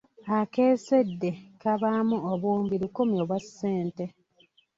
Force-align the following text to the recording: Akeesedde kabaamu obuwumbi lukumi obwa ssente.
Akeesedde 0.39 1.29
kabaamu 1.61 2.17
obuwumbi 2.31 2.75
lukumi 2.81 3.13
obwa 3.23 3.37
ssente. 3.45 4.05